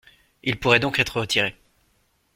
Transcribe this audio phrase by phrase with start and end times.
[0.41, 1.55] Il pourrait donc être retiré.